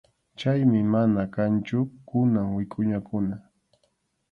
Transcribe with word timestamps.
Chaymi 0.39 0.79
mana 0.93 1.21
kanchu 1.35 1.79
kunan 2.07 2.47
wikʼuñakuna. 2.55 3.35